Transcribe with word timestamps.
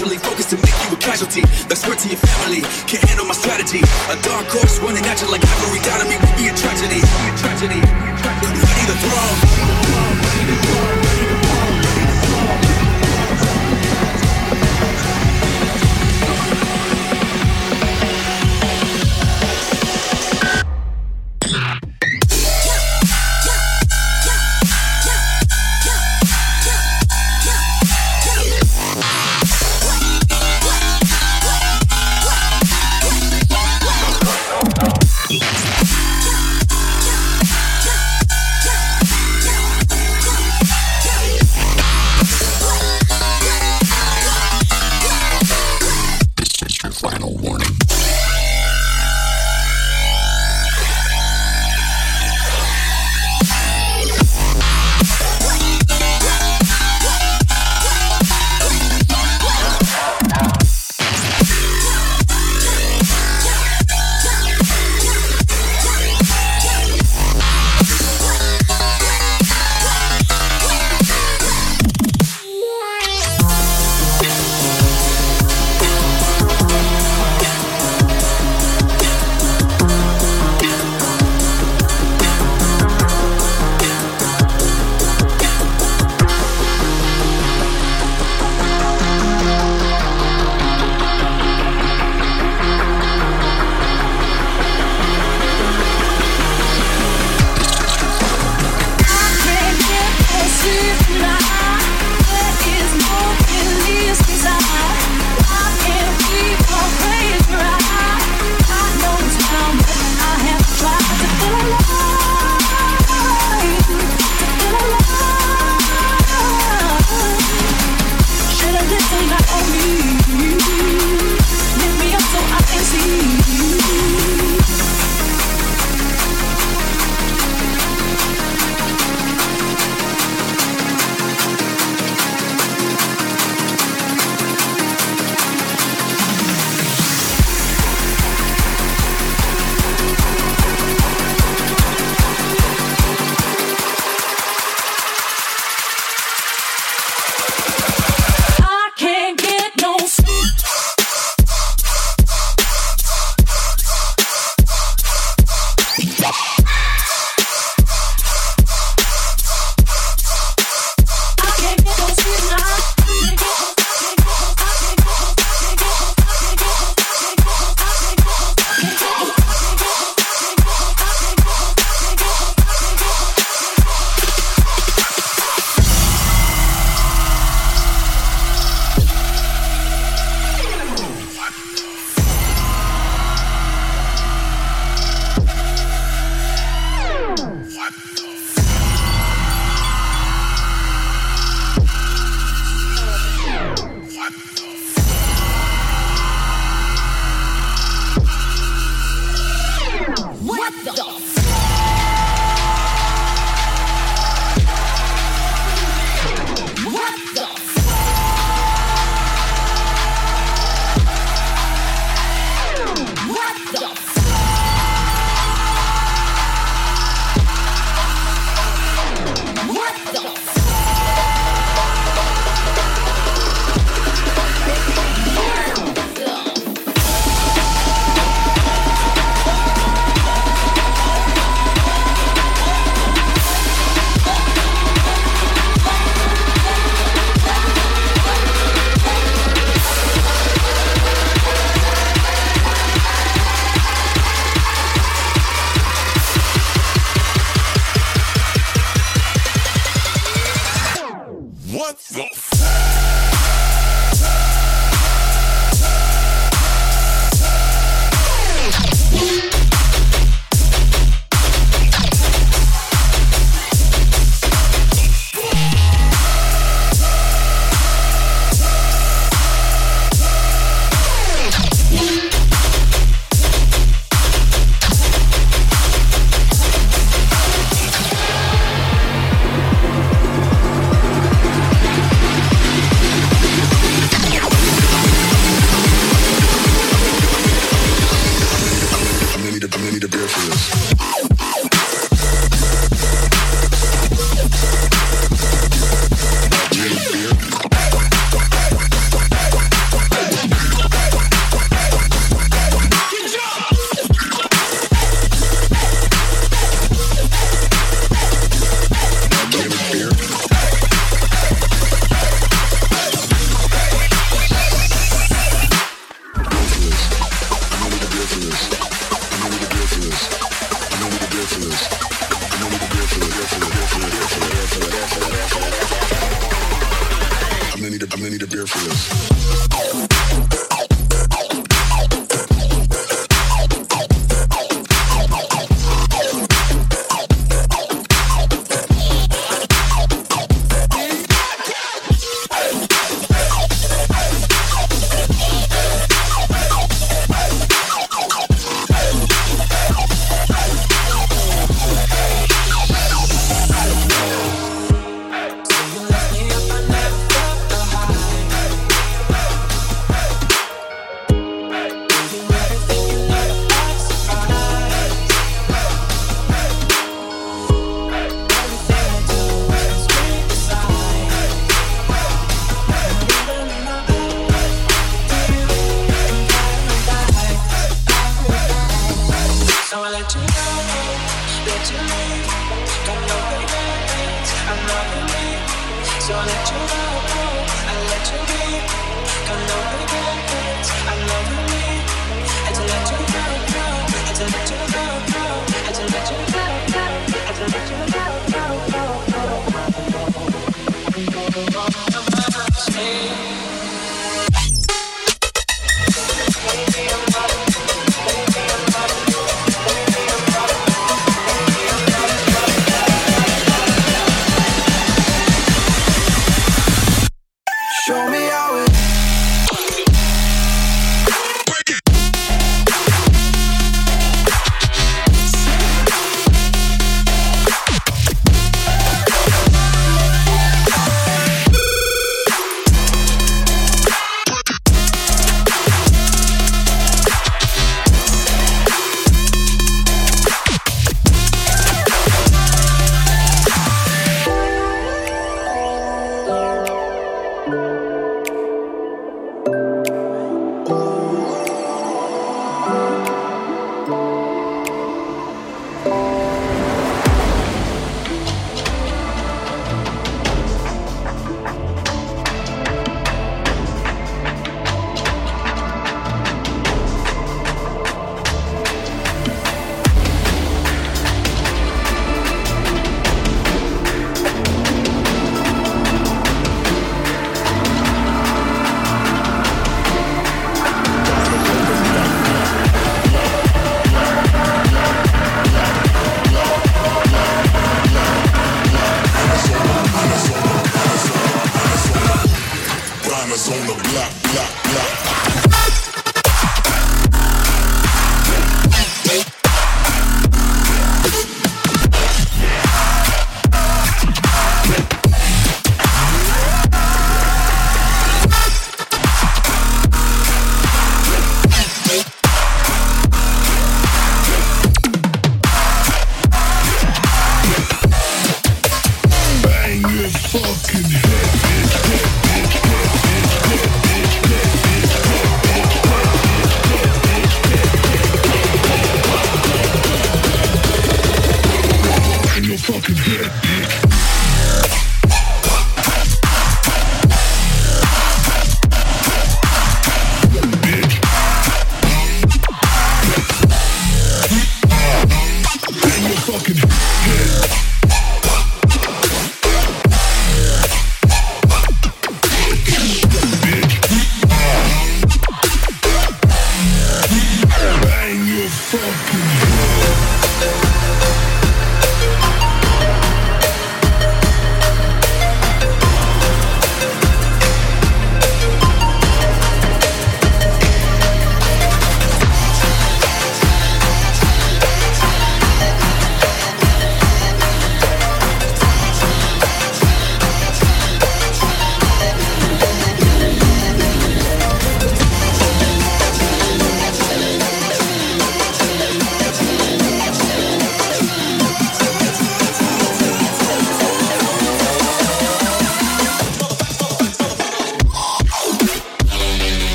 naturally 0.00 0.18
focused 0.18 0.48
to 0.48 0.56
make 0.56 0.88
you 0.88 0.96
a 0.96 0.98
casualty. 0.98 1.42
That's 1.68 1.86
word 1.86 1.98
to 1.98 2.08
your 2.08 2.16
family. 2.16 2.62
Can't 2.88 3.04
handle 3.04 3.26
my 3.26 3.34
strategy. 3.34 3.80
A 4.08 4.16
dark 4.22 4.46
horse 4.48 4.78
running 4.80 5.04
at 5.04 5.20
you 5.20 5.30
like 5.30 5.42
cavalry 5.42 5.80
Dynamite. 5.80 6.19